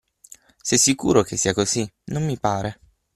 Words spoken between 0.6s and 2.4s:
sicuro che sia così? Non mi